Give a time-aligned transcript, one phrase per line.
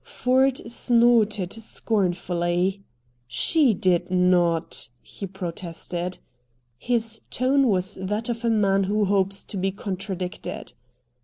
[0.03, 2.81] Ford snorted scornfully.
[3.27, 6.17] "She did not!" he protested.
[6.79, 10.73] His tone was that of a man who hopes to be contradicted.